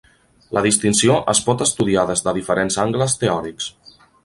La 0.57 0.61
distinció 0.65 1.17
es 1.33 1.41
pot 1.51 1.61
estudiar 1.67 2.07
des 2.13 2.25
de 2.29 2.35
diferents 2.39 2.81
angles 2.87 3.17
teòrics. 3.25 3.71